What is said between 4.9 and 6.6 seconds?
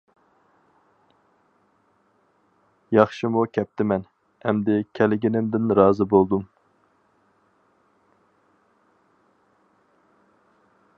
كەلگىنىمدىن رازى بولدۇم.